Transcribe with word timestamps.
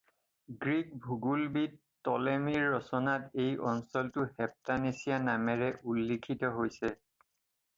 Greek 0.61 0.93
ভূগোলবিদ 1.01 1.75
টলেমিৰ 2.07 2.65
ৰচনাত 2.75 3.43
এই 3.45 3.51
অঞ্চলটো 3.73 4.25
হেপটানেচিয়া 4.39 5.21
নামেৰে 5.29 5.69
উল্লিখিত 5.93 6.51
হৈছে। 6.57 6.93